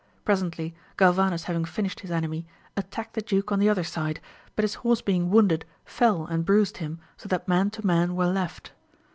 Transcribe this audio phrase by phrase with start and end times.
[0.25, 4.19] Presently Galvanes having finished his enemy, attacked the duke on the other side,
[4.55, 8.25] but his horse being wounded fell and bruised him, so that man to man were
[8.25, 8.71] left.